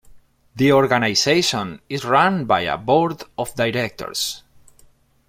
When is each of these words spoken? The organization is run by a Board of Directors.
The 0.55 0.71
organization 0.73 1.79
is 1.87 2.03
run 2.05 2.45
by 2.45 2.61
a 2.61 2.75
Board 2.75 3.21
of 3.37 3.53
Directors. 3.53 4.41